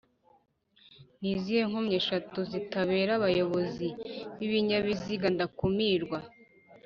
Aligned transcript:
nizihe 1.19 1.61
nkomyi 1.69 1.95
eshatu 2.01 2.37
zitareba 2.51 3.13
abayobozi 3.19 3.87
b’ibinyabiziga 4.37 5.27
ndakumirwa 5.35 6.19